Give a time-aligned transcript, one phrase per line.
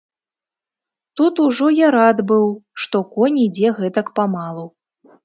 [1.19, 2.47] Тут ужо я рад быў,
[2.87, 4.65] што конь ідзе гэтак памалу.